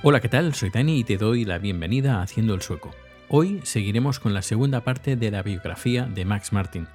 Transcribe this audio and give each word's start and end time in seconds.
Hola, 0.00 0.20
¿qué 0.20 0.28
tal? 0.28 0.54
Soy 0.54 0.70
Dani 0.70 1.00
y 1.00 1.04
te 1.04 1.16
doy 1.16 1.44
la 1.44 1.58
bienvenida 1.58 2.18
a 2.18 2.22
Haciendo 2.22 2.54
el 2.54 2.62
Sueco. 2.62 2.94
Hoy 3.28 3.60
seguiremos 3.64 4.20
con 4.20 4.32
la 4.32 4.42
segunda 4.42 4.82
parte 4.82 5.16
de 5.16 5.32
la 5.32 5.42
biografía 5.42 6.04
de 6.04 6.24
Max 6.24 6.52
Martin. 6.52 6.86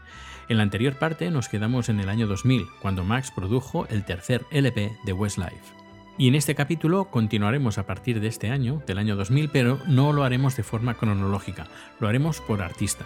En 0.47 0.55
la 0.55 0.63
anterior 0.63 0.97
parte 0.97 1.29
nos 1.29 1.49
quedamos 1.49 1.89
en 1.89 1.99
el 1.99 2.07
año 2.07 2.27
2000, 2.27 2.65
cuando 2.81 3.03
Max 3.03 3.29
produjo 3.35 3.87
el 3.89 4.05
tercer 4.05 4.45
LP 4.51 4.93
de 5.03 5.11
Westlife. 5.11 5.73
Y 6.17 6.29
en 6.29 6.35
este 6.35 6.55
capítulo 6.55 7.09
continuaremos 7.11 7.77
a 7.77 7.85
partir 7.85 8.21
de 8.21 8.29
este 8.29 8.49
año, 8.51 8.81
del 8.87 8.99
año 8.99 9.17
2000, 9.17 9.49
pero 9.49 9.79
no 9.85 10.13
lo 10.13 10.23
haremos 10.23 10.55
de 10.55 10.63
forma 10.63 10.93
cronológica, 10.93 11.67
lo 11.99 12.07
haremos 12.07 12.39
por 12.39 12.61
artista. 12.61 13.05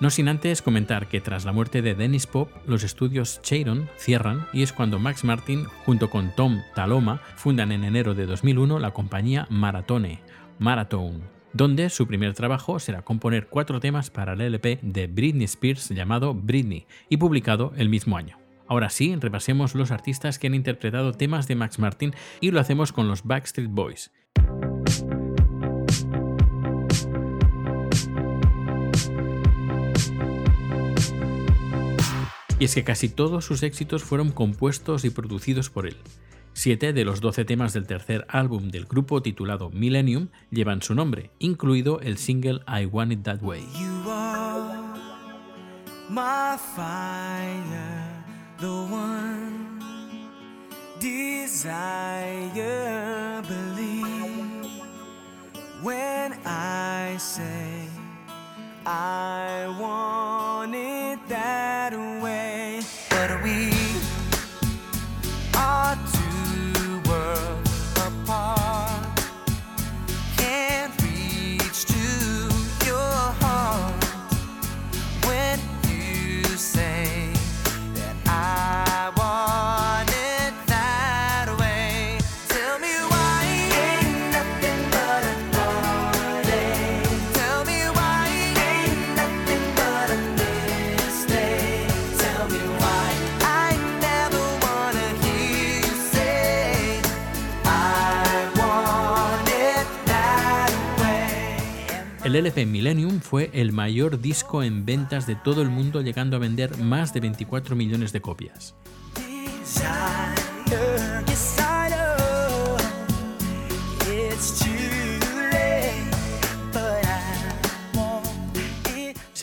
No 0.00 0.10
sin 0.10 0.28
antes 0.28 0.60
comentar 0.60 1.08
que 1.08 1.20
tras 1.20 1.44
la 1.44 1.52
muerte 1.52 1.80
de 1.80 1.94
Dennis 1.94 2.26
Pop, 2.26 2.50
los 2.66 2.82
estudios 2.82 3.40
Cheiron 3.42 3.88
cierran 3.96 4.46
y 4.52 4.62
es 4.62 4.72
cuando 4.72 4.98
Max 4.98 5.22
Martin, 5.22 5.64
junto 5.84 6.10
con 6.10 6.34
Tom 6.34 6.62
Taloma, 6.74 7.20
fundan 7.36 7.70
en 7.70 7.84
enero 7.84 8.14
de 8.14 8.26
2001 8.26 8.80
la 8.80 8.92
compañía 8.92 9.46
Maratone, 9.50 10.20
Marathon, 10.58 11.22
donde 11.52 11.90
su 11.90 12.08
primer 12.08 12.34
trabajo 12.34 12.80
será 12.80 13.02
componer 13.02 13.46
cuatro 13.46 13.78
temas 13.78 14.10
para 14.10 14.32
el 14.32 14.40
LP 14.40 14.80
de 14.82 15.06
Britney 15.06 15.44
Spears 15.44 15.88
llamado 15.90 16.34
Britney 16.34 16.86
y 17.08 17.16
publicado 17.16 17.72
el 17.76 17.88
mismo 17.88 18.16
año. 18.16 18.36
Ahora 18.66 18.90
sí, 18.90 19.14
repasemos 19.14 19.76
los 19.76 19.92
artistas 19.92 20.38
que 20.38 20.48
han 20.48 20.54
interpretado 20.54 21.12
temas 21.12 21.46
de 21.46 21.54
Max 21.54 21.78
Martin 21.78 22.14
y 22.40 22.50
lo 22.50 22.58
hacemos 22.58 22.92
con 22.92 23.06
los 23.06 23.22
Backstreet 23.24 23.70
Boys. 23.70 24.10
Y 32.58 32.66
es 32.66 32.74
que 32.74 32.84
casi 32.84 33.08
todos 33.08 33.44
sus 33.44 33.62
éxitos 33.62 34.04
fueron 34.04 34.30
compuestos 34.30 35.04
y 35.04 35.10
producidos 35.10 35.70
por 35.70 35.86
él. 35.86 35.96
Siete 36.52 36.92
de 36.92 37.04
los 37.04 37.20
doce 37.20 37.44
temas 37.44 37.72
del 37.72 37.86
tercer 37.86 38.24
álbum 38.28 38.70
del 38.70 38.84
grupo 38.84 39.20
titulado 39.22 39.70
Millennium 39.70 40.28
llevan 40.50 40.82
su 40.82 40.94
nombre, 40.94 41.32
incluido 41.40 42.00
el 42.00 42.16
single 42.16 42.60
I 42.68 42.86
Want 42.86 43.12
It 43.12 43.22
That 43.24 43.42
Way. 43.42 43.64
El 102.34 102.46
LP 102.46 102.66
Millennium 102.66 103.20
fue 103.20 103.48
el 103.54 103.70
mayor 103.70 104.20
disco 104.20 104.64
en 104.64 104.84
ventas 104.84 105.24
de 105.24 105.36
todo 105.36 105.62
el 105.62 105.68
mundo, 105.68 106.00
llegando 106.00 106.34
a 106.34 106.40
vender 106.40 106.76
más 106.78 107.14
de 107.14 107.20
24 107.20 107.76
millones 107.76 108.12
de 108.12 108.20
copias. 108.20 108.74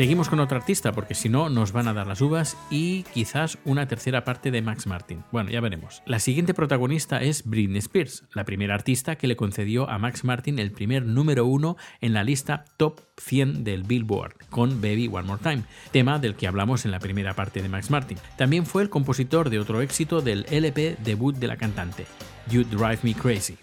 Seguimos 0.02 0.30
con 0.30 0.40
otro 0.40 0.58
artista 0.58 0.94
porque 0.94 1.14
si 1.14 1.30
no 1.30 1.48
nos 1.52 1.74
van 1.74 1.88
a 1.88 1.94
dar 1.94 2.08
las 2.08 2.22
uvas 2.22 2.58
y 2.72 3.04
quizás 3.14 3.60
una 3.66 3.88
tercera 3.88 4.24
parte 4.24 4.50
de 4.50 4.64
Max 4.64 4.88
Martin. 4.88 5.24
Bueno, 5.32 5.52
ya 5.52 5.62
veremos. 5.62 6.02
La 6.08 6.18
siguiente 6.18 6.56
protagonista 6.56 7.22
es 7.22 7.48
Britney 7.48 7.78
Spears, 7.78 8.24
la 8.34 8.44
primera 8.44 8.74
artista 8.74 9.16
que 9.16 9.28
le 9.28 9.36
concedió 9.36 9.88
a 9.88 10.00
Max 10.00 10.24
Martin 10.24 10.58
el 10.58 10.72
primer 10.72 11.06
número 11.06 11.46
uno 11.46 11.78
en 12.00 12.14
la 12.14 12.24
lista 12.24 12.66
Top 12.78 13.02
100 13.18 13.64
del 13.64 13.84
Billboard 13.84 14.38
con 14.50 14.82
Baby 14.82 15.08
One 15.08 15.28
More 15.28 15.44
Time, 15.44 15.66
tema 15.92 16.18
del 16.18 16.34
que 16.34 16.48
hablamos 16.48 16.84
en 16.86 16.90
la 16.90 17.00
primera 17.00 17.36
parte 17.36 17.62
de 17.62 17.70
Max 17.70 17.92
Martin. 17.92 18.18
También 18.40 18.66
fue 18.66 18.82
el 18.82 18.90
compositor 18.90 19.52
de 19.52 19.60
otro 19.60 19.82
éxito 19.82 20.22
del 20.22 20.48
LP 20.50 20.98
debut 21.04 21.36
de 21.36 21.46
la 21.46 21.58
cantante, 21.58 22.08
You 22.50 22.64
Drive 22.64 23.02
Me 23.04 23.14
Crazy. 23.14 23.56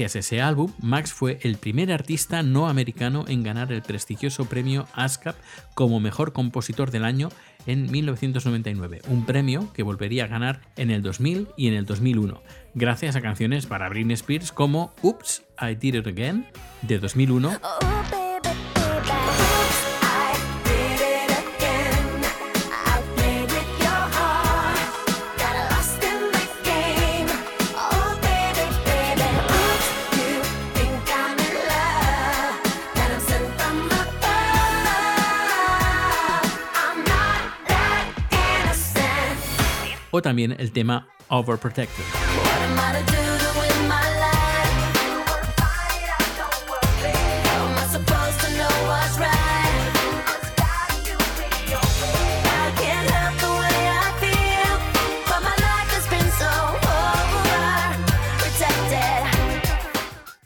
Gracias 0.00 0.16
a 0.16 0.20
ese 0.20 0.40
álbum, 0.40 0.72
Max 0.80 1.12
fue 1.12 1.38
el 1.42 1.58
primer 1.58 1.92
artista 1.92 2.42
no 2.42 2.68
americano 2.68 3.26
en 3.28 3.42
ganar 3.42 3.70
el 3.70 3.82
prestigioso 3.82 4.46
premio 4.46 4.88
ASCAP 4.94 5.36
como 5.74 6.00
mejor 6.00 6.32
compositor 6.32 6.90
del 6.90 7.04
año 7.04 7.28
en 7.66 7.90
1999, 7.90 9.02
un 9.08 9.26
premio 9.26 9.70
que 9.74 9.82
volvería 9.82 10.24
a 10.24 10.28
ganar 10.28 10.62
en 10.76 10.90
el 10.90 11.02
2000 11.02 11.48
y 11.54 11.68
en 11.68 11.74
el 11.74 11.84
2001, 11.84 12.42
gracias 12.72 13.14
a 13.14 13.20
canciones 13.20 13.66
para 13.66 13.90
Britney 13.90 14.14
Spears 14.14 14.52
como 14.52 14.94
Oops, 15.02 15.42
I 15.60 15.74
Did 15.74 15.96
It 15.96 16.06
Again 16.06 16.46
de 16.80 16.98
2001 16.98 17.60
también 40.22 40.54
el 40.58 40.72
tema 40.72 41.08
Overprotected. 41.28 42.04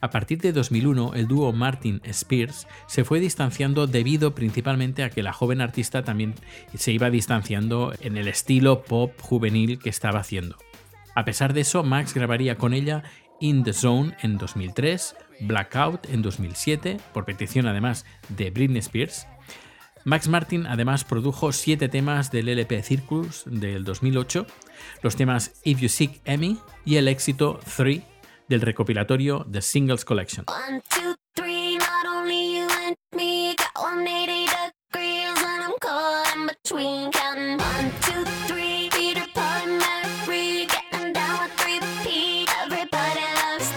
A 0.04 0.10
partir 0.10 0.38
de 0.42 0.52
2001, 0.52 1.14
el 1.14 1.26
dúo 1.26 1.54
Martin 1.54 2.02
Spears 2.04 2.68
se 2.86 3.04
fue 3.04 3.20
distanciando 3.20 3.86
debido 3.86 4.34
principalmente 4.34 5.02
a 5.02 5.08
que 5.08 5.22
la 5.22 5.32
joven 5.32 5.62
artista 5.62 6.04
también 6.04 6.34
se 6.74 6.92
iba 6.92 7.08
distanciando 7.08 7.94
en 8.02 8.18
el 8.18 8.28
estilo 8.28 8.82
pop 8.82 9.18
juvenil 9.18 9.78
que 9.78 9.88
estaba 9.88 10.20
haciendo. 10.20 10.58
A 11.14 11.24
pesar 11.24 11.54
de 11.54 11.62
eso, 11.62 11.82
Max 11.84 12.12
grabaría 12.12 12.56
con 12.56 12.74
ella 12.74 13.02
In 13.40 13.64
the 13.64 13.72
Zone 13.72 14.14
en 14.20 14.36
2003, 14.36 15.16
Blackout 15.40 16.06
en 16.10 16.20
2007, 16.20 16.98
por 17.14 17.24
petición 17.24 17.66
además 17.66 18.04
de 18.28 18.50
Britney 18.50 18.80
Spears, 18.80 19.26
Max 20.04 20.28
Martin 20.28 20.66
además 20.66 21.04
produjo 21.04 21.50
siete 21.50 21.88
temas 21.88 22.30
del 22.30 22.50
LP 22.50 22.82
Circus 22.82 23.44
del 23.46 23.84
2008, 23.84 24.46
los 25.00 25.16
temas 25.16 25.54
If 25.64 25.80
You 25.80 25.88
Seek 25.88 26.20
Emmy 26.26 26.58
y 26.84 26.96
el 26.96 27.08
éxito 27.08 27.58
3 27.74 28.02
del 28.48 28.60
recopilatorio 28.60 29.46
The 29.50 29.62
Singles 29.62 30.04
Collection. 30.04 30.44
One, 30.48 30.82
two, 30.90 31.14
three, 31.34 31.76
not 31.78 32.06
only 32.06 32.58
you 32.58 32.68
and 32.86 32.96
me, 33.14 33.54
got 33.56 33.82
180 33.82 34.46
degrees, 34.46 35.42
and 35.42 35.64
I'm 35.64 35.74
caught 35.80 36.34
in 36.36 36.46
between. 36.46 37.10
Counting 37.12 37.58
one, 37.58 37.90
two, 38.02 38.24
three, 38.46 38.88
Peter, 38.90 39.26
Paul, 39.34 39.44
and 39.44 39.78
Mary, 40.26 40.66
getting 40.66 41.12
down 41.12 41.40
with 41.40 41.52
three 41.56 41.80
P. 42.04 42.46
Everybody 42.62 43.20
loves 43.34 43.72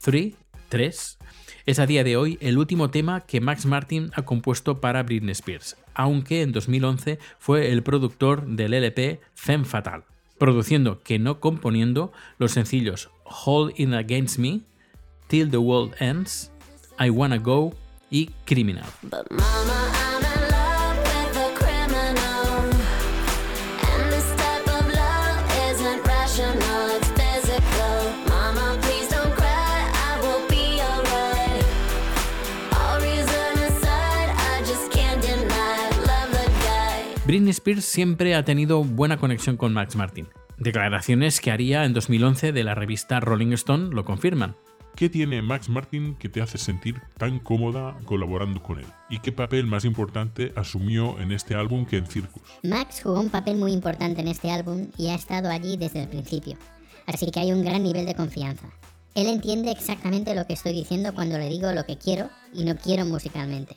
3, 0.00 0.34
3, 0.70 1.18
es 1.66 1.78
a 1.78 1.86
día 1.86 2.02
de 2.04 2.16
hoy 2.16 2.38
el 2.40 2.58
último 2.58 2.90
tema 2.90 3.20
que 3.20 3.40
Max 3.40 3.66
Martin 3.66 4.10
ha 4.14 4.22
compuesto 4.22 4.80
para 4.80 5.02
Britney 5.02 5.32
Spears, 5.32 5.76
aunque 5.94 6.42
en 6.42 6.52
2011 6.52 7.18
fue 7.38 7.70
el 7.70 7.82
productor 7.82 8.46
del 8.46 8.74
LP 8.74 9.20
Femme 9.34 9.64
Fatal, 9.64 10.04
produciendo 10.40 11.02
que 11.02 11.20
no 11.20 11.38
componiendo 11.38 12.12
los 12.38 12.52
sencillos 12.52 13.10
Hold 13.44 13.74
In 13.76 13.94
Against 13.94 14.38
Me, 14.38 14.62
Till 15.28 15.50
the 15.50 15.58
World 15.58 15.94
Ends, 16.00 16.50
I 16.98 17.10
Wanna 17.10 17.38
Go 17.38 17.72
y 18.10 18.30
Criminal. 18.46 18.86
Britney 37.30 37.50
Spears 37.50 37.84
siempre 37.84 38.34
ha 38.34 38.44
tenido 38.44 38.82
buena 38.82 39.16
conexión 39.16 39.56
con 39.56 39.72
Max 39.72 39.94
Martin. 39.94 40.26
Declaraciones 40.58 41.40
que 41.40 41.52
haría 41.52 41.84
en 41.84 41.92
2011 41.92 42.50
de 42.50 42.64
la 42.64 42.74
revista 42.74 43.20
Rolling 43.20 43.52
Stone 43.52 43.94
lo 43.94 44.04
confirman. 44.04 44.56
¿Qué 44.96 45.08
tiene 45.08 45.40
Max 45.40 45.68
Martin 45.68 46.16
que 46.16 46.28
te 46.28 46.42
hace 46.42 46.58
sentir 46.58 47.00
tan 47.18 47.38
cómoda 47.38 47.96
colaborando 48.04 48.60
con 48.60 48.80
él? 48.80 48.86
¿Y 49.08 49.20
qué 49.20 49.30
papel 49.30 49.66
más 49.66 49.84
importante 49.84 50.52
asumió 50.56 51.20
en 51.20 51.30
este 51.30 51.54
álbum 51.54 51.86
que 51.86 51.98
en 51.98 52.08
Circus? 52.08 52.42
Max 52.64 53.02
jugó 53.04 53.20
un 53.20 53.30
papel 53.30 53.58
muy 53.58 53.70
importante 53.70 54.22
en 54.22 54.26
este 54.26 54.50
álbum 54.50 54.88
y 54.98 55.10
ha 55.10 55.14
estado 55.14 55.50
allí 55.50 55.76
desde 55.76 56.02
el 56.02 56.08
principio, 56.08 56.56
así 57.06 57.30
que 57.30 57.38
hay 57.38 57.52
un 57.52 57.64
gran 57.64 57.84
nivel 57.84 58.06
de 58.06 58.16
confianza. 58.16 58.66
Él 59.14 59.28
entiende 59.28 59.70
exactamente 59.70 60.34
lo 60.34 60.48
que 60.48 60.54
estoy 60.54 60.72
diciendo 60.72 61.14
cuando 61.14 61.38
le 61.38 61.48
digo 61.48 61.70
lo 61.70 61.86
que 61.86 61.96
quiero 61.96 62.28
y 62.52 62.64
no 62.64 62.74
quiero 62.74 63.06
musicalmente. 63.06 63.76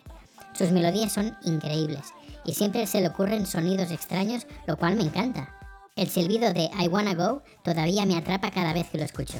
Sus 0.57 0.71
melodías 0.71 1.13
son 1.13 1.35
increíbles 1.45 2.13
y 2.45 2.53
siempre 2.53 2.85
se 2.87 3.01
le 3.01 3.07
ocurren 3.07 3.45
sonidos 3.45 3.91
extraños, 3.91 4.47
lo 4.67 4.77
cual 4.77 4.95
me 4.95 5.03
encanta. 5.03 5.49
El 5.95 6.09
silbido 6.09 6.53
de 6.53 6.69
I 6.79 6.87
Wanna 6.87 7.13
Go 7.13 7.43
todavía 7.63 8.05
me 8.05 8.17
atrapa 8.17 8.51
cada 8.51 8.73
vez 8.73 8.89
que 8.89 8.97
lo 8.97 9.03
escucho. 9.03 9.39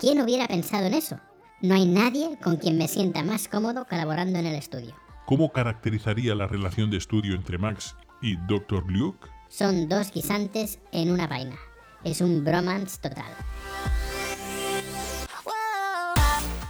¿Quién 0.00 0.22
hubiera 0.22 0.48
pensado 0.48 0.86
en 0.86 0.94
eso? 0.94 1.20
No 1.60 1.74
hay 1.74 1.84
nadie 1.84 2.38
con 2.42 2.56
quien 2.56 2.78
me 2.78 2.88
sienta 2.88 3.22
más 3.22 3.48
cómodo 3.48 3.86
colaborando 3.86 4.38
en 4.38 4.46
el 4.46 4.54
estudio. 4.54 4.94
¿Cómo 5.30 5.52
caracterizaría 5.52 6.34
la 6.34 6.48
relación 6.48 6.90
de 6.90 6.96
estudio 6.96 7.36
entre 7.36 7.56
Max 7.56 7.94
y 8.20 8.34
Dr. 8.48 8.90
Luke? 8.90 9.28
Son 9.48 9.88
dos 9.88 10.10
guisantes 10.10 10.80
en 10.90 11.08
una 11.08 11.28
vaina. 11.28 11.54
Es 12.02 12.20
un 12.20 12.44
bromance 12.44 12.98
total. 13.00 13.32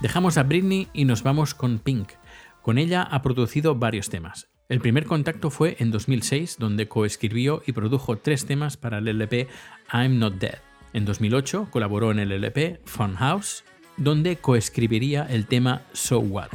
Dejamos 0.02 0.36
a 0.36 0.42
Britney 0.42 0.88
y 0.92 1.06
nos 1.06 1.22
vamos 1.22 1.54
con 1.54 1.78
Pink. 1.78 2.10
Con 2.60 2.76
ella 2.76 3.02
ha 3.02 3.22
producido 3.22 3.76
varios 3.76 4.10
temas. 4.10 4.50
El 4.68 4.80
primer 4.80 5.06
contacto 5.06 5.48
fue 5.48 5.76
en 5.78 5.90
2006, 5.90 6.58
donde 6.58 6.86
coescribió 6.86 7.62
y 7.66 7.72
produjo 7.72 8.18
tres 8.18 8.44
temas 8.44 8.76
para 8.76 8.98
el 8.98 9.08
LP 9.08 9.48
I'm 9.90 10.18
Not 10.18 10.34
Dead. 10.34 10.58
En 10.92 11.06
2008 11.06 11.68
colaboró 11.70 12.10
en 12.10 12.18
el 12.18 12.30
LP 12.30 12.82
Fun 12.84 13.14
House, 13.14 13.64
donde 13.96 14.36
coescribiría 14.36 15.26
el 15.30 15.46
tema 15.46 15.80
So 15.94 16.18
What. 16.18 16.48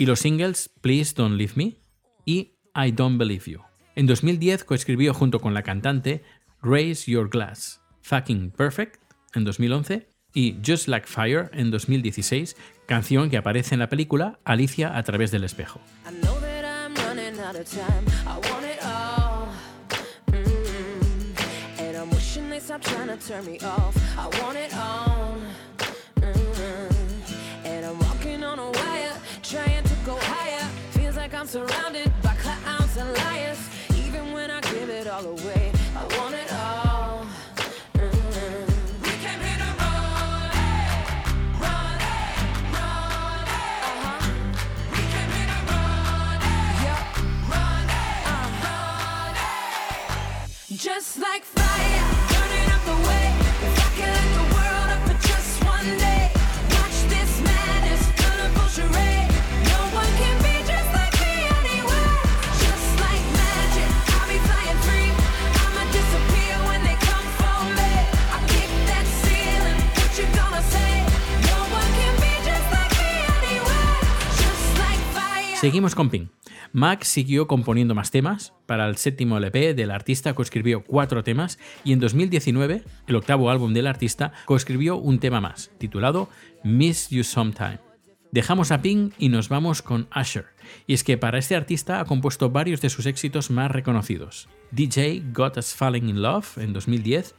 Y 0.00 0.06
los 0.06 0.20
singles 0.20 0.70
Please 0.80 1.12
Don't 1.14 1.36
Leave 1.36 1.52
Me 1.56 1.76
y 2.24 2.54
I 2.74 2.90
Don't 2.90 3.18
Believe 3.18 3.44
You. 3.44 3.60
En 3.96 4.06
2010 4.06 4.64
coescribió 4.64 5.12
junto 5.12 5.40
con 5.40 5.52
la 5.52 5.62
cantante 5.62 6.22
Raise 6.62 7.10
Your 7.10 7.28
Glass, 7.28 7.82
Fucking 8.00 8.50
Perfect 8.50 8.98
en 9.34 9.44
2011 9.44 10.08
y 10.32 10.56
Just 10.66 10.88
Like 10.88 11.06
Fire 11.06 11.50
en 11.52 11.70
2016, 11.70 12.56
canción 12.86 13.28
que 13.28 13.36
aparece 13.36 13.74
en 13.74 13.80
la 13.80 13.90
película 13.90 14.40
Alicia 14.44 14.96
a 14.96 15.02
través 15.02 15.32
del 15.32 15.44
espejo. 15.44 15.82
I 24.16 24.28
want 24.42 24.56
it 24.56 24.72
all. 24.74 25.39
Surrounded 31.50 32.12
by 32.22 32.32
clowns 32.34 32.96
and 32.96 33.12
liars. 33.12 33.58
Even 34.06 34.32
when 34.32 34.52
I 34.52 34.60
give 34.60 34.88
it 34.88 35.08
all 35.08 35.26
away, 35.26 35.59
Seguimos 75.60 75.94
con 75.94 76.08
Pink. 76.08 76.30
Max 76.72 77.06
siguió 77.06 77.46
componiendo 77.46 77.94
más 77.94 78.10
temas. 78.10 78.54
Para 78.64 78.88
el 78.88 78.96
séptimo 78.96 79.36
LP 79.36 79.74
del 79.74 79.90
artista 79.90 80.32
coescribió 80.32 80.82
cuatro 80.82 81.22
temas 81.22 81.58
y 81.84 81.92
en 81.92 82.00
2019, 82.00 82.82
el 83.06 83.16
octavo 83.16 83.50
álbum 83.50 83.74
del 83.74 83.86
artista, 83.86 84.32
coescribió 84.46 84.96
un 84.96 85.18
tema 85.18 85.42
más, 85.42 85.70
titulado 85.76 86.30
Miss 86.64 87.10
You 87.10 87.24
Sometime. 87.24 87.78
Dejamos 88.32 88.72
a 88.72 88.80
Pink 88.80 89.12
y 89.18 89.28
nos 89.28 89.50
vamos 89.50 89.82
con 89.82 90.08
Usher. 90.18 90.46
Y 90.86 90.94
es 90.94 91.04
que 91.04 91.18
para 91.18 91.36
este 91.36 91.56
artista 91.56 92.00
ha 92.00 92.06
compuesto 92.06 92.48
varios 92.48 92.80
de 92.80 92.88
sus 92.88 93.04
éxitos 93.04 93.50
más 93.50 93.70
reconocidos. 93.70 94.48
DJ 94.70 95.24
Got 95.30 95.58
Us 95.58 95.74
Falling 95.74 96.08
in 96.08 96.22
Love 96.22 96.56
en 96.56 96.72
2010, 96.72 97.34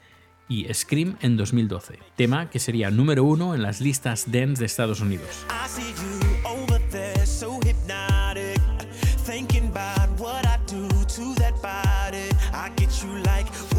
y 0.47 0.71
Scream 0.71 1.17
en 1.21 1.37
2012, 1.37 1.97
tema 2.17 2.51
que 2.51 2.59
sería 2.59 2.91
número 2.91 3.23
uno 3.23 3.55
en 3.55 3.63
las 3.63 3.79
listas 3.79 4.31
dance 4.31 4.59
de 4.59 4.65
Estados 4.65 4.99
Unidos. 4.99 5.45
You 13.03 13.17
like, 13.23 13.70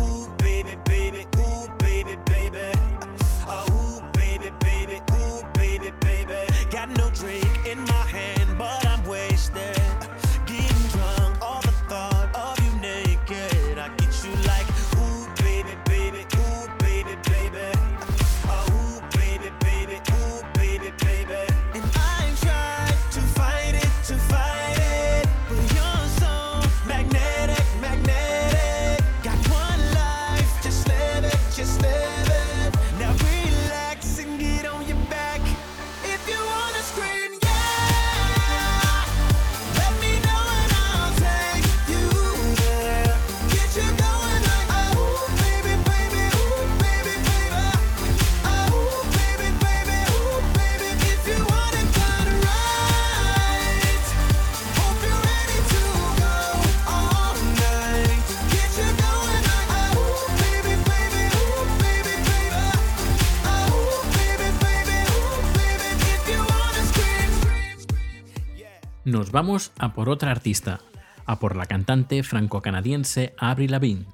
Vamos 69.33 69.73
a 69.79 69.95
por 69.95 70.11
otra 70.11 70.31
artista, 70.31 70.81
a 71.25 71.39
por 71.39 71.57
la 71.57 71.65
cantante 71.65 72.23
franco-canadiense 72.23 73.33
Avril 73.39 73.71
Lavigne. 73.71 74.05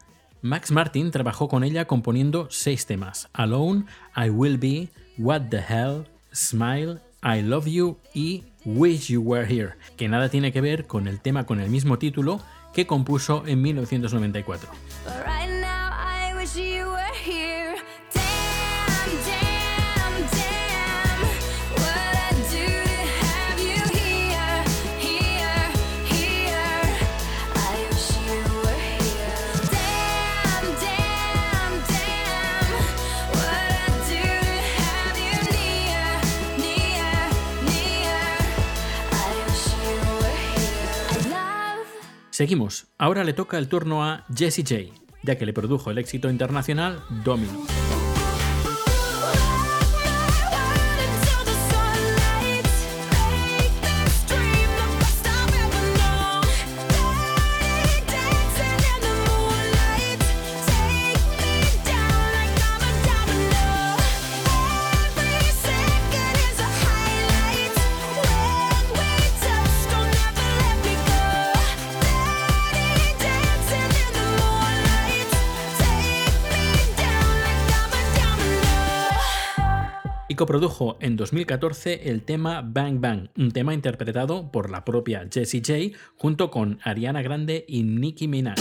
Max 0.42 0.70
Martin 0.70 1.10
trabajó 1.10 1.48
con 1.48 1.64
ella 1.64 1.86
componiendo 1.86 2.46
seis 2.52 2.86
temas: 2.86 3.28
Alone, 3.32 3.86
I 4.16 4.30
Will 4.30 4.58
Be, 4.58 4.90
What 5.18 5.48
the 5.50 5.58
Hell, 5.58 6.04
Smile, 6.32 7.00
I 7.24 7.42
Love 7.42 7.66
You 7.66 7.98
y 8.14 8.44
Wish 8.64 9.08
You 9.08 9.20
Were 9.22 9.52
Here, 9.52 9.72
que 9.96 10.06
nada 10.06 10.28
tiene 10.28 10.52
que 10.52 10.60
ver 10.60 10.86
con 10.86 11.08
el 11.08 11.18
tema 11.18 11.46
con 11.46 11.58
el 11.58 11.68
mismo 11.68 11.98
título 11.98 12.40
que 12.72 12.86
compuso 12.86 13.42
en 13.44 13.60
1994. 13.60 14.70
Seguimos, 42.38 42.86
ahora 42.98 43.24
le 43.24 43.32
toca 43.32 43.58
el 43.58 43.66
turno 43.66 44.04
a 44.04 44.24
Jessie 44.32 44.62
J, 44.62 44.94
ya 45.24 45.36
que 45.36 45.44
le 45.44 45.52
produjo 45.52 45.90
el 45.90 45.98
éxito 45.98 46.30
internacional 46.30 47.02
Domino. 47.24 47.66
Coprodujo 80.38 80.96
en 81.00 81.16
2014 81.16 82.08
el 82.10 82.22
tema 82.22 82.62
Bang 82.64 83.00
Bang, 83.00 83.28
un 83.36 83.50
tema 83.50 83.74
interpretado 83.74 84.52
por 84.52 84.70
la 84.70 84.84
propia 84.84 85.28
Jessie 85.30 85.60
J 85.66 85.98
junto 86.16 86.50
con 86.50 86.78
Ariana 86.84 87.22
Grande 87.22 87.64
y 87.66 87.82
Nicki 87.82 88.28
Minaj. 88.28 88.56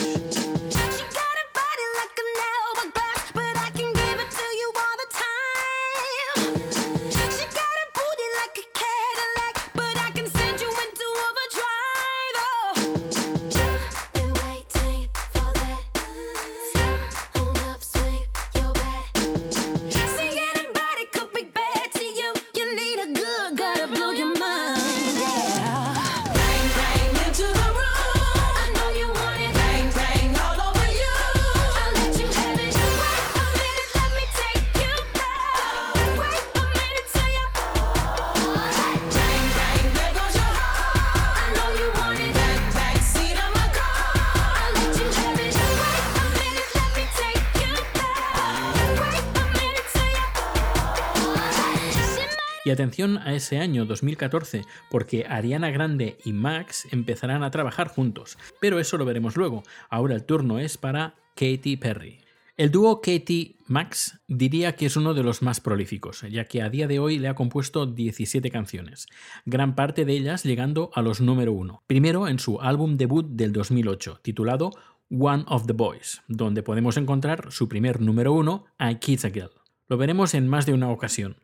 Y 52.68 52.70
atención 52.70 53.18
a 53.20 53.34
ese 53.34 53.60
año 53.60 53.86
2014, 53.86 54.66
porque 54.92 55.26
Ariana 55.26 55.72
Grande 55.72 56.18
y 56.26 56.34
Max 56.34 56.86
empezarán 56.92 57.42
a 57.42 57.50
trabajar 57.50 57.88
juntos, 57.88 58.38
pero 58.60 58.78
eso 58.82 58.98
lo 58.98 59.06
veremos 59.06 59.38
luego. 59.38 59.64
Ahora 59.90 60.16
el 60.16 60.26
turno 60.26 60.60
es 60.60 60.78
para 60.78 61.16
Katy 61.36 61.78
Perry. 61.78 62.20
El 62.58 62.70
dúo 62.70 63.00
Katy-Max 63.00 64.20
diría 64.28 64.76
que 64.76 64.86
es 64.86 64.98
uno 64.98 65.14
de 65.14 65.24
los 65.24 65.42
más 65.42 65.62
prolíficos, 65.62 66.26
ya 66.30 66.44
que 66.44 66.62
a 66.62 66.70
día 66.70 66.88
de 66.88 67.00
hoy 67.00 67.20
le 67.20 67.30
ha 67.30 67.36
compuesto 67.36 67.86
17 67.86 68.52
canciones, 68.52 69.08
gran 69.46 69.74
parte 69.74 70.04
de 70.04 70.18
ellas 70.18 70.44
llegando 70.44 70.90
a 70.94 71.02
los 71.02 71.22
número 71.22 71.54
uno. 71.54 71.84
Primero 71.88 72.28
en 72.28 72.38
su 72.38 72.60
álbum 72.60 72.98
debut 72.98 73.28
del 73.30 73.54
2008, 73.54 74.20
titulado 74.22 74.72
One 75.10 75.46
of 75.48 75.68
the 75.68 75.74
Boys, 75.74 76.22
donde 76.28 76.64
podemos 76.64 76.98
encontrar 76.98 77.50
su 77.50 77.70
primer 77.70 78.02
número 78.02 78.34
uno, 78.34 78.66
I 78.78 78.96
Kids 78.96 79.24
a 79.24 79.30
Girl. 79.30 79.52
Lo 79.88 79.96
veremos 79.96 80.34
en 80.34 80.50
más 80.50 80.66
de 80.66 80.74
una 80.74 80.90
ocasión. 80.90 81.38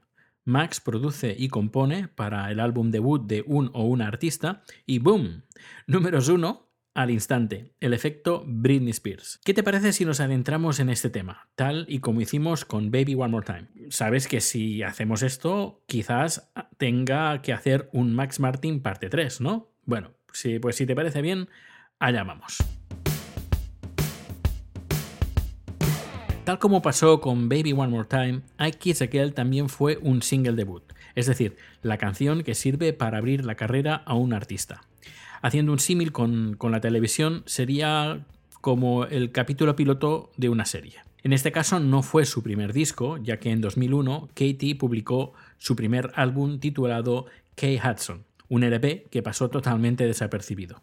Max 0.46 0.80
produce 0.80 1.36
y 1.38 1.48
compone 1.48 2.08
para 2.08 2.52
el 2.52 2.60
álbum 2.60 2.92
debut 2.92 3.26
de 3.26 3.44
un 3.46 3.70
o 3.74 3.86
una 3.86 4.08
artista 4.08 4.64
y 4.86 5.00
¡boom! 5.00 5.44
Números 5.88 6.30
uno 6.30 6.70
al 6.94 7.10
instante, 7.10 7.74
el 7.80 7.94
efecto 7.94 8.44
Britney 8.46 8.92
Spears. 8.92 9.40
¿Qué 9.44 9.54
te 9.54 9.64
parece 9.64 9.94
si 9.94 10.06
nos 10.06 10.20
adentramos 10.20 10.80
en 10.80 10.90
este 10.90 11.10
tema, 11.10 11.50
tal 11.56 11.86
y 11.90 12.00
como 12.00 12.22
hicimos 12.22 12.66
con 12.66 12.92
Baby 12.92 13.16
One 13.16 13.30
More 13.30 13.46
Time? 13.46 13.68
Sabes 13.90 14.28
que 14.28 14.42
si 14.42 14.84
hacemos 14.84 15.24
esto, 15.24 15.84
quizás 15.88 16.52
tenga 16.78 17.42
que 17.42 17.54
hacer 17.54 17.90
un 17.94 18.14
Max 18.14 18.40
Martin 18.40 18.82
parte 18.82 19.10
3, 19.10 19.42
¿no? 19.42 19.72
Bueno, 19.86 20.12
sí, 20.32 20.60
pues 20.60 20.76
si 20.76 20.86
te 20.86 20.96
parece 20.96 21.22
bien, 21.22 21.50
allá 22.00 22.24
vamos. 22.24 22.58
Tal 26.44 26.60
como 26.60 26.82
pasó 26.82 27.22
con 27.22 27.48
Baby 27.48 27.72
One 27.72 27.88
More 27.88 28.08
Time, 28.10 28.42
I 28.60 28.72
Kiss 28.72 29.02
también 29.34 29.70
fue 29.70 29.98
un 30.02 30.22
single 30.22 30.54
debut, 30.54 30.84
es 31.16 31.26
decir, 31.26 31.56
la 31.82 31.98
canción 31.98 32.44
que 32.44 32.54
sirve 32.54 32.92
para 32.92 33.18
abrir 33.18 33.46
la 33.46 33.56
carrera 33.56 34.04
a 34.06 34.14
un 34.16 34.34
artista. 34.34 34.82
Haciendo 35.42 35.72
un 35.72 35.80
símil 35.80 36.12
con, 36.12 36.56
con 36.58 36.74
la 36.74 36.82
televisión, 36.82 37.44
sería 37.46 38.26
como 38.60 39.06
el 39.06 39.32
capítulo 39.32 39.78
piloto 39.78 40.32
de 40.36 40.50
una 40.50 40.66
serie. 40.66 40.96
En 41.24 41.32
este 41.32 41.54
caso 41.54 41.80
no 41.80 42.04
fue 42.04 42.26
su 42.26 42.44
primer 42.44 42.74
disco, 42.74 43.18
ya 43.18 43.40
que 43.40 43.50
en 43.50 43.62
2001 43.62 44.28
Katie 44.34 44.76
publicó 44.76 45.32
su 45.58 45.78
primer 45.78 46.12
álbum 46.16 46.60
titulado 46.60 47.26
Kay 47.56 47.80
Hudson, 47.80 48.26
un 48.50 48.64
LP 48.64 49.08
que 49.10 49.24
pasó 49.24 49.50
totalmente 49.50 50.06
desapercibido. 50.06 50.82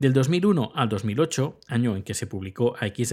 Del 0.00 0.14
2001 0.14 0.72
al 0.74 0.88
2008, 0.88 1.60
año 1.68 1.94
en 1.94 2.02
que 2.02 2.14
se 2.14 2.26
publicó 2.26 2.74
I 2.80 2.90
Kiss 2.92 3.12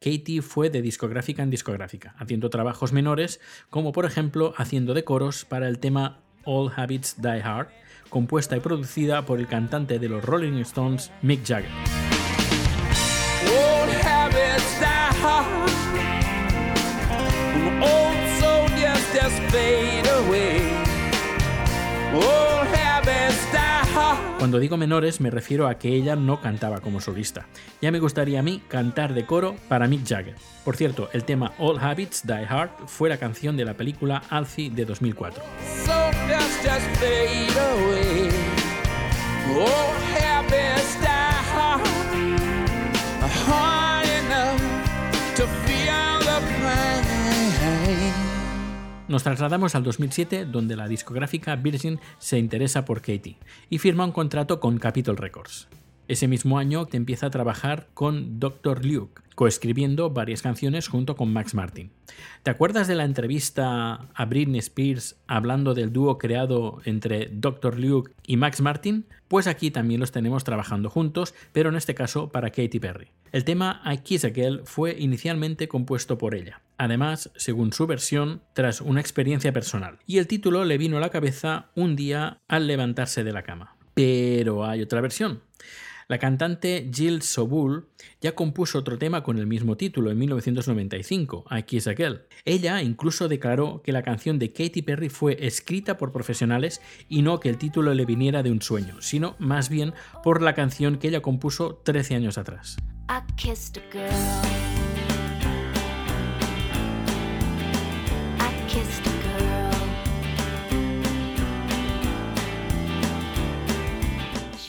Katie 0.00 0.42
fue 0.42 0.70
de 0.70 0.82
discográfica 0.82 1.42
en 1.42 1.50
discográfica, 1.50 2.14
haciendo 2.18 2.50
trabajos 2.50 2.92
menores, 2.92 3.40
como 3.70 3.92
por 3.92 4.04
ejemplo 4.04 4.54
haciendo 4.56 4.94
de 4.94 5.04
coros 5.04 5.44
para 5.44 5.68
el 5.68 5.78
tema 5.78 6.20
All 6.44 6.70
Habits 6.74 7.20
Die 7.20 7.42
Hard, 7.42 7.68
compuesta 8.08 8.56
y 8.56 8.60
producida 8.60 9.24
por 9.26 9.38
el 9.38 9.48
cantante 9.48 9.98
de 9.98 10.08
los 10.08 10.24
Rolling 10.24 10.60
Stones, 10.60 11.10
Mick 11.22 11.44
Jagger. 11.44 11.70
Cuando 24.46 24.60
digo 24.60 24.76
menores 24.76 25.20
me 25.20 25.32
refiero 25.32 25.66
a 25.66 25.76
que 25.76 25.88
ella 25.88 26.14
no 26.14 26.40
cantaba 26.40 26.78
como 26.78 27.00
solista. 27.00 27.48
Ya 27.82 27.90
me 27.90 27.98
gustaría 27.98 28.38
a 28.38 28.44
mí 28.44 28.62
cantar 28.68 29.12
de 29.12 29.26
coro 29.26 29.56
para 29.68 29.88
Mick 29.88 30.06
Jagger. 30.06 30.36
Por 30.64 30.76
cierto, 30.76 31.08
el 31.12 31.24
tema 31.24 31.52
All 31.58 31.80
Habits 31.80 32.24
Die 32.24 32.46
Hard 32.48 32.70
fue 32.86 33.08
la 33.08 33.16
canción 33.16 33.56
de 33.56 33.64
la 33.64 33.74
película 33.74 34.22
Alfie 34.30 34.70
de 34.70 34.84
2004. 34.84 35.42
Soldiers 35.84 36.62
Nos 49.08 49.22
trasladamos 49.22 49.76
al 49.76 49.84
2007, 49.84 50.46
donde 50.46 50.74
la 50.74 50.88
discográfica 50.88 51.54
Virgin 51.54 52.00
se 52.18 52.38
interesa 52.38 52.84
por 52.84 53.00
Katie 53.00 53.38
y 53.70 53.78
firma 53.78 54.04
un 54.04 54.10
contrato 54.10 54.58
con 54.58 54.78
Capitol 54.78 55.16
Records. 55.16 55.68
Ese 56.08 56.26
mismo 56.26 56.58
año 56.58 56.88
empieza 56.90 57.26
a 57.26 57.30
trabajar 57.30 57.86
con 57.94 58.40
Dr. 58.40 58.84
Luke, 58.84 59.22
coescribiendo 59.36 60.10
varias 60.10 60.42
canciones 60.42 60.88
junto 60.88 61.14
con 61.14 61.32
Max 61.32 61.54
Martin. 61.54 61.92
¿Te 62.42 62.50
acuerdas 62.50 62.88
de 62.88 62.96
la 62.96 63.04
entrevista 63.04 64.08
a 64.12 64.24
Britney 64.24 64.58
Spears 64.58 65.16
hablando 65.28 65.74
del 65.74 65.92
dúo 65.92 66.18
creado 66.18 66.80
entre 66.84 67.28
Dr. 67.32 67.78
Luke 67.78 68.10
y 68.26 68.36
Max 68.36 68.60
Martin? 68.60 69.06
Pues 69.28 69.46
aquí 69.46 69.70
también 69.70 70.00
los 70.00 70.10
tenemos 70.10 70.42
trabajando 70.42 70.90
juntos, 70.90 71.32
pero 71.52 71.68
en 71.68 71.76
este 71.76 71.94
caso 71.94 72.30
para 72.30 72.50
Katy 72.50 72.80
Perry. 72.80 73.08
El 73.30 73.44
tema 73.44 73.82
I 73.84 73.98
Kiss 73.98 74.24
a 74.24 74.30
Girl 74.30 74.62
fue 74.64 74.96
inicialmente 74.98 75.68
compuesto 75.68 76.18
por 76.18 76.34
ella, 76.34 76.62
además, 76.78 77.30
según 77.36 77.72
su 77.72 77.86
versión, 77.86 78.42
tras 78.52 78.80
una 78.80 79.00
experiencia 79.00 79.52
personal, 79.52 79.98
y 80.06 80.18
el 80.18 80.26
título 80.26 80.64
le 80.64 80.78
vino 80.78 80.96
a 80.96 81.00
la 81.00 81.10
cabeza 81.10 81.70
un 81.74 81.96
día 81.96 82.40
al 82.48 82.66
levantarse 82.66 83.24
de 83.24 83.32
la 83.32 83.42
cama. 83.42 83.76
Pero 83.94 84.66
hay 84.66 84.82
otra 84.82 85.00
versión. 85.00 85.42
La 86.08 86.18
cantante 86.18 86.88
Jill 86.94 87.22
Sobul 87.22 87.88
ya 88.20 88.36
compuso 88.36 88.78
otro 88.78 88.96
tema 88.96 89.24
con 89.24 89.38
el 89.38 89.46
mismo 89.48 89.76
título 89.76 90.12
en 90.12 90.18
1995, 90.18 91.46
I 91.50 91.62
Kiss 91.64 91.88
a 91.88 91.94
Girl. 91.94 92.22
Ella 92.44 92.80
incluso 92.80 93.26
declaró 93.26 93.82
que 93.82 93.90
la 93.90 94.02
canción 94.02 94.38
de 94.38 94.52
Katy 94.52 94.82
Perry 94.82 95.08
fue 95.08 95.36
escrita 95.44 95.96
por 95.96 96.12
profesionales 96.12 96.80
y 97.08 97.22
no 97.22 97.40
que 97.40 97.48
el 97.48 97.58
título 97.58 97.92
le 97.92 98.04
viniera 98.04 98.44
de 98.44 98.52
un 98.52 98.62
sueño, 98.62 99.02
sino 99.02 99.34
más 99.40 99.68
bien 99.68 99.94
por 100.22 100.42
la 100.42 100.54
canción 100.54 100.98
que 100.98 101.08
ella 101.08 101.22
compuso 101.22 101.80
13 101.84 102.14
años 102.14 102.38
atrás. 102.38 102.76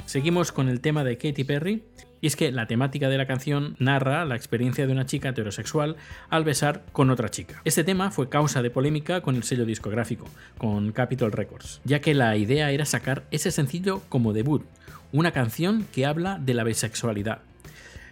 Seguimos 0.06 0.52
con 0.52 0.67
el 0.67 0.82
tema 0.82 1.04
de 1.04 1.17
Katy 1.17 1.43
Perry, 1.43 1.84
y 2.22 2.28
es 2.28 2.36
que 2.36 2.52
la 2.52 2.65
temática 2.65 3.10
de 3.10 3.17
la 3.17 3.28
canción 3.28 3.76
narra 3.78 4.26
la 4.26 4.36
experiencia 4.36 4.88
de 4.88 4.91
una 4.91 5.06
chica 5.06 5.30
heterosexual 5.30 5.98
al 6.30 6.43
besar 6.43 6.84
con 6.91 7.10
otra 7.10 7.30
chica. 7.30 7.62
Este 7.65 7.84
tema 7.84 8.10
fue 8.10 8.28
causa 8.28 8.62
de 8.62 8.72
polémica 8.72 9.22
con 9.22 9.36
el 9.36 9.43
sello 9.43 9.65
discográfico, 9.65 10.28
con 10.58 10.91
Capitol 10.91 11.32
Records, 11.32 11.82
ya 11.84 12.02
que 12.02 12.15
la 12.15 12.36
idea 12.36 12.72
era 12.72 12.86
sacar 12.86 13.26
ese 13.30 13.52
sencillo 13.52 14.02
como 14.10 14.34
debut, 14.34 14.65
una 15.12 15.32
canción 15.32 15.86
que 15.91 16.06
habla 16.06 16.39
de 16.39 16.56
la 16.56 16.63
bisexualidad. 16.63 17.41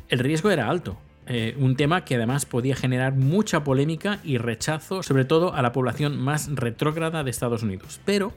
El 0.08 0.19
riesgo 0.19 0.51
era 0.51 0.69
alto, 0.69 0.99
eh, 1.27 1.55
un 1.57 1.75
tema 1.75 2.05
que 2.05 2.15
además 2.15 2.45
podía 2.45 2.75
generar 2.75 3.13
mucha 3.13 3.63
polémica 3.63 4.19
y 4.23 4.38
rechazo, 4.38 5.01
sobre 5.01 5.25
todo 5.25 5.53
a 5.53 5.61
la 5.61 5.71
población 5.71 6.17
más 6.17 6.49
retrógrada 6.53 7.23
de 7.23 7.31
Estados 7.31 7.63
Unidos. 7.63 7.99
Pero 8.05 8.33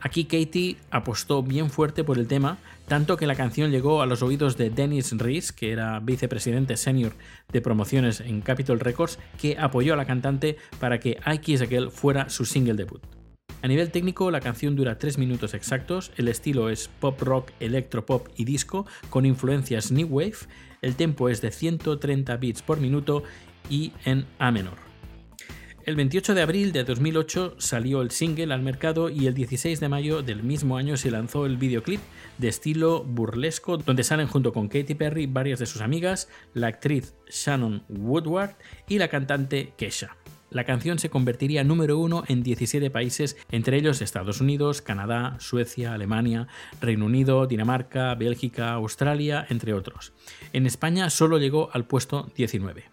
aquí 0.00 0.24
Katie 0.24 0.76
apostó 0.90 1.42
bien 1.42 1.70
fuerte 1.70 2.04
por 2.04 2.18
el 2.18 2.28
tema, 2.28 2.58
tanto 2.86 3.16
que 3.16 3.26
la 3.26 3.34
canción 3.34 3.70
llegó 3.70 4.00
a 4.00 4.06
los 4.06 4.22
oídos 4.22 4.56
de 4.56 4.70
Dennis 4.70 5.16
Rees, 5.18 5.50
que 5.50 5.72
era 5.72 5.98
vicepresidente 5.98 6.76
senior 6.76 7.14
de 7.52 7.60
promociones 7.60 8.20
en 8.20 8.42
Capitol 8.42 8.78
Records, 8.78 9.18
que 9.40 9.56
apoyó 9.58 9.94
a 9.94 9.96
la 9.96 10.04
cantante 10.04 10.56
para 10.78 11.00
que 11.00 11.18
I 11.26 11.38
Kiss 11.38 11.62
a 11.62 11.66
Girl 11.66 11.90
fuera 11.90 12.28
su 12.28 12.44
single 12.44 12.74
debut. 12.74 13.02
A 13.64 13.66
nivel 13.66 13.90
técnico, 13.90 14.30
la 14.30 14.40
canción 14.40 14.76
dura 14.76 14.98
3 14.98 15.16
minutos 15.16 15.54
exactos, 15.54 16.12
el 16.18 16.28
estilo 16.28 16.68
es 16.68 16.88
pop 17.00 17.18
rock, 17.22 17.50
electropop 17.60 18.28
y 18.36 18.44
disco, 18.44 18.86
con 19.08 19.24
influencias 19.24 19.90
new 19.90 20.06
wave, 20.06 20.36
el 20.84 20.96
tempo 20.96 21.28
es 21.28 21.40
de 21.40 21.50
130 21.50 22.36
beats 22.36 22.62
por 22.62 22.80
minuto 22.80 23.22
y 23.68 23.92
en 24.04 24.26
A 24.38 24.50
menor. 24.50 24.84
El 25.86 25.96
28 25.96 26.34
de 26.34 26.40
abril 26.40 26.72
de 26.72 26.82
2008 26.82 27.56
salió 27.58 28.00
el 28.00 28.10
single 28.10 28.54
al 28.54 28.62
mercado 28.62 29.10
y 29.10 29.26
el 29.26 29.34
16 29.34 29.80
de 29.80 29.88
mayo 29.90 30.22
del 30.22 30.42
mismo 30.42 30.78
año 30.78 30.96
se 30.96 31.10
lanzó 31.10 31.44
el 31.44 31.58
videoclip 31.58 32.00
de 32.38 32.48
estilo 32.48 33.04
burlesco 33.04 33.76
donde 33.76 34.02
salen 34.02 34.26
junto 34.26 34.54
con 34.54 34.68
Katy 34.68 34.94
Perry 34.94 35.26
varias 35.26 35.58
de 35.58 35.66
sus 35.66 35.82
amigas, 35.82 36.30
la 36.54 36.68
actriz 36.68 37.14
Shannon 37.28 37.82
Woodward 37.90 38.56
y 38.88 38.98
la 38.98 39.08
cantante 39.08 39.74
Kesha. 39.76 40.16
La 40.54 40.62
canción 40.62 41.00
se 41.00 41.10
convertiría 41.10 41.64
número 41.64 41.98
uno 41.98 42.22
en 42.28 42.44
17 42.44 42.88
países, 42.88 43.36
entre 43.50 43.76
ellos 43.76 44.00
Estados 44.00 44.40
Unidos, 44.40 44.82
Canadá, 44.82 45.34
Suecia, 45.40 45.92
Alemania, 45.94 46.46
Reino 46.80 47.06
Unido, 47.06 47.48
Dinamarca, 47.48 48.14
Bélgica, 48.14 48.72
Australia, 48.74 49.44
entre 49.50 49.74
otros. 49.74 50.12
En 50.52 50.66
España 50.66 51.10
solo 51.10 51.38
llegó 51.38 51.70
al 51.72 51.86
puesto 51.86 52.30
19. 52.36 52.84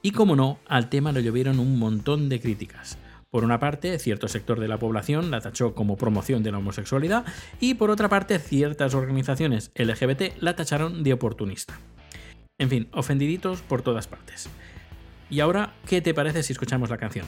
Y 0.00 0.12
como 0.12 0.34
no, 0.34 0.60
al 0.66 0.88
tema 0.88 1.12
le 1.12 1.22
llovieron 1.22 1.58
un 1.58 1.78
montón 1.78 2.30
de 2.30 2.40
críticas. 2.40 2.96
Por 3.28 3.44
una 3.44 3.60
parte, 3.60 3.98
cierto 3.98 4.26
sector 4.26 4.58
de 4.58 4.68
la 4.68 4.78
población 4.78 5.30
la 5.30 5.42
tachó 5.42 5.74
como 5.74 5.98
promoción 5.98 6.42
de 6.42 6.52
la 6.52 6.58
homosexualidad 6.58 7.26
y 7.60 7.74
por 7.74 7.90
otra 7.90 8.08
parte, 8.08 8.38
ciertas 8.38 8.94
organizaciones 8.94 9.72
LGBT 9.74 10.40
la 10.40 10.56
tacharon 10.56 11.02
de 11.02 11.12
oportunista. 11.12 11.78
En 12.56 12.70
fin, 12.70 12.88
ofendiditos 12.92 13.60
por 13.60 13.82
todas 13.82 14.06
partes. 14.08 14.48
Y 15.30 15.40
ahora, 15.40 15.74
¿qué 15.86 16.00
te 16.00 16.14
parece 16.14 16.42
si 16.42 16.52
escuchamos 16.52 16.90
la 16.90 16.98
canción? 16.98 17.26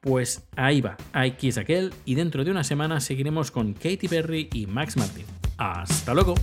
Pues 0.00 0.46
ahí 0.54 0.80
va, 0.80 0.96
I 1.14 1.32
Kiss 1.32 1.58
a 1.58 1.64
Girl 1.64 1.92
y 2.04 2.14
dentro 2.14 2.44
de 2.44 2.50
una 2.50 2.62
semana 2.62 3.00
seguiremos 3.00 3.50
con 3.50 3.72
Katy 3.72 4.08
Perry 4.08 4.48
y 4.52 4.66
Max 4.66 4.96
Martin. 4.96 5.26
¡Hasta 5.56 6.14
luego! 6.14 6.34